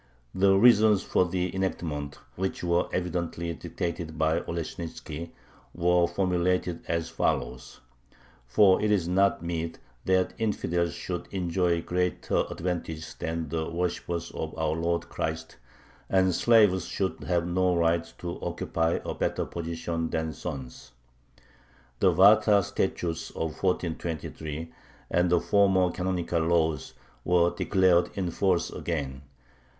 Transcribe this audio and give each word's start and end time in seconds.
The 0.33 0.57
reasons 0.57 1.03
for 1.03 1.27
the 1.27 1.55
enactment, 1.55 2.17
which 2.35 2.63
were 2.63 2.89
evidently 2.91 3.53
dictated 3.53 4.17
by 4.17 4.39
Oleshnitzki, 4.39 5.29
were 5.75 6.07
formulated 6.07 6.83
as 6.87 7.09
follows: 7.09 7.81
"For 8.47 8.81
it 8.81 8.89
is 8.89 9.07
not 9.07 9.43
meet 9.43 9.77
that 10.05 10.33
infidels 10.39 10.95
should 10.95 11.27
enjoy 11.29 11.83
greater 11.83 12.45
advantages 12.49 13.13
than 13.13 13.49
the 13.49 13.69
worshipers 13.69 14.31
of 14.31 14.57
our 14.57 14.71
Lord 14.71 15.07
Christ, 15.07 15.57
and 16.09 16.33
slaves 16.33 16.85
should 16.85 17.23
have 17.25 17.45
no 17.45 17.75
right 17.75 18.11
to 18.17 18.41
occupy 18.41 19.01
a 19.05 19.13
better 19.13 19.45
position 19.45 20.09
than 20.09 20.33
sons." 20.33 20.93
The 21.99 22.11
Varta 22.11 22.63
Statutes 22.63 23.29
of 23.29 23.61
1423 23.61 24.73
and 25.11 25.29
the 25.29 25.39
former 25.39 25.91
canonical 25.91 26.39
laws 26.41 26.95
were 27.23 27.53
declared 27.55 28.09
in 28.15 28.31
force 28.31 28.71
again. 28.71 29.21